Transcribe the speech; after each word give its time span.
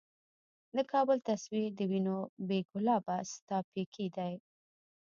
د 0.75 0.77
کـــــــــابل 0.91 1.17
تصویر 1.29 1.69
د 1.75 1.81
وینو 1.91 2.17
،بې 2.47 2.59
ګلابه 2.71 3.17
ستا 3.33 3.57
پیکی 3.71 4.07
دی 4.15 4.33